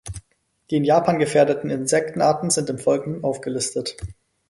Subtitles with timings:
[0.71, 3.97] Die in Japan gefährdeten Insektenarten sind im Folgenden aufgelistet.